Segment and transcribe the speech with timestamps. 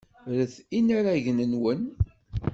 [0.37, 1.81] Ret inaragen-nwen.